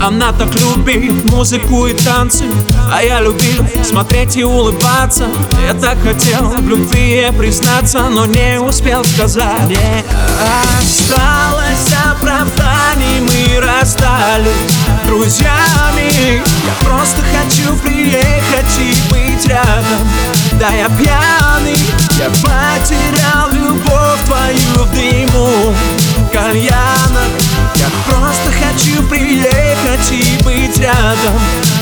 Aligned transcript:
она 0.00 0.32
так 0.32 0.54
любит 0.60 1.30
музыку 1.30 1.86
и 1.86 1.92
танцы 1.94 2.44
А 2.92 3.02
я 3.02 3.20
любил 3.20 3.64
смотреть 3.82 4.36
и 4.36 4.44
улыбаться. 4.44 5.26
Я 5.66 5.74
так 5.74 5.98
хотел 6.02 6.48
в 6.48 6.68
любви 6.68 7.26
признаться 7.36 8.08
Но 8.10 8.26
не 8.26 8.60
успел 8.60 9.04
сказать. 9.04 9.68
Не 9.68 10.04
осталось 10.80 11.94
оправданий 12.12 13.20
Мы 13.20 13.60
расстались 13.60 14.52
друзьями. 15.06 16.42
Я 16.42 16.88
просто 16.88 17.22
хочу 17.32 17.74
приехать 17.82 18.78
и 18.78 19.12
быть 19.12 19.46
рядом. 19.46 20.08
Да 20.60 20.70
я 20.70 20.88
пьяный 20.88 21.78
Я 22.18 22.28
потерял 22.30 23.50
любовь 23.50 24.24
твою 24.26 24.84
в 24.84 24.92
дыму. 24.92 25.74
Кальяна 26.32 26.85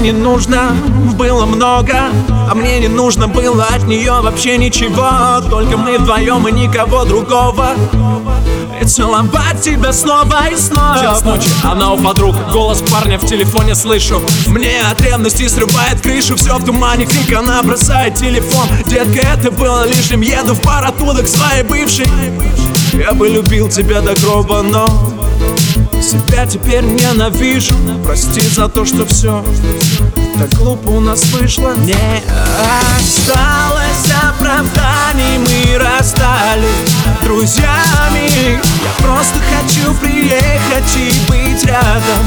Не 0.00 0.12
нужно 0.12 0.76
было 1.18 1.44
много. 1.44 1.94
А 2.48 2.54
мне 2.54 2.78
не 2.78 2.86
нужно 2.86 3.26
было 3.26 3.64
от 3.64 3.84
нее 3.88 4.20
вообще 4.22 4.56
ничего. 4.56 5.40
Только 5.50 5.76
мы 5.76 5.98
вдвоем 5.98 6.46
и 6.46 6.52
никого 6.52 7.04
другого. 7.04 7.70
И 8.80 8.84
целовать 8.84 9.60
тебя 9.60 9.92
снова 9.92 10.48
и 10.50 10.56
снова. 10.56 10.98
Час 11.00 11.24
ночи, 11.24 11.48
она 11.64 11.92
у 11.92 11.98
подруг 11.98 12.36
Голос 12.52 12.80
парня 12.80 13.18
в 13.18 13.26
телефоне 13.26 13.74
слышу. 13.74 14.22
Мне 14.46 14.80
от 14.88 15.00
ревности 15.00 15.48
срывает 15.48 16.00
крышу 16.00 16.36
Все 16.36 16.56
в 16.56 16.64
тумане, 16.64 17.04
крик, 17.04 17.36
она 17.36 17.60
бросает 17.64 18.14
телефон. 18.14 18.68
Детка, 18.86 19.26
это 19.26 19.50
было 19.50 19.84
лишним 19.84 20.20
Еду 20.20 20.54
в 20.54 20.60
пар 20.60 20.86
оттуда 20.86 21.24
к 21.24 21.28
своей 21.28 21.64
бывшей. 21.64 22.06
Я 22.92 23.12
бы 23.14 23.28
любил 23.28 23.68
тебя 23.68 24.00
до 24.00 24.14
гроба, 24.14 24.62
но 24.62 24.86
себя 26.08 26.46
теперь 26.46 26.84
ненавижу. 26.84 27.74
Прости 28.04 28.40
за 28.40 28.68
то, 28.68 28.84
что 28.84 29.04
все 29.04 29.44
так 30.38 30.50
глупо 30.50 30.90
у 30.90 31.00
нас 31.00 31.24
вышло. 31.32 31.74
Не 31.78 32.22
осталось 32.96 34.10
оправданий 34.22 35.38
Мы 35.38 35.78
расстались 35.78 36.94
друзьями. 37.22 38.60
Я 38.84 39.04
просто 39.04 39.38
хочу 39.40 39.92
приехать 39.94 40.96
и 40.96 41.12
быть 41.28 41.64
рядом. 41.64 42.24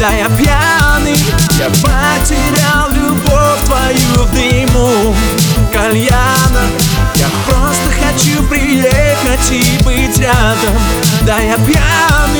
Да 0.00 0.10
я 0.10 0.28
пьяный 0.30 1.16
Я 1.58 1.68
потерял 1.82 2.88
любовь 2.92 3.60
твою 3.66 4.24
в 4.24 4.32
дыму 4.32 5.14
кальяна. 5.72 6.64
Я 7.16 7.26
просто 7.46 7.90
хочу 7.90 8.42
приехать 8.44 9.50
и 9.50 9.82
быть 9.84 10.18
рядом. 10.18 10.78
Да 11.26 11.38
я 11.40 11.56
пьяный 11.58 12.39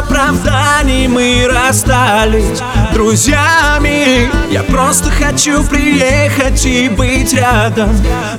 оправданий, 0.00 1.08
мы 1.08 1.46
расстались 1.48 2.60
друзьями. 2.92 4.30
Я 4.50 4.62
просто 4.62 5.10
хочу 5.10 5.62
приехать 5.64 6.64
и 6.64 6.88
быть 6.88 7.32
рядом. 7.32 7.90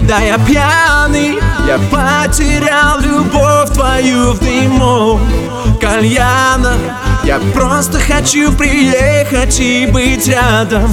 Да 0.02 0.20
я 0.20 0.38
пьяный, 0.38 1.40
я 1.68 1.80
потерял 1.90 3.00
любовь 3.00 3.72
твою 3.74 4.34
в 4.34 4.40
дыму 4.40 5.20
кальяна. 5.80 6.76
Я 7.24 7.40
просто 7.54 8.00
хочу 8.00 8.52
приехать 8.54 9.60
и 9.60 9.86
быть 9.86 10.28
рядом 10.28 10.90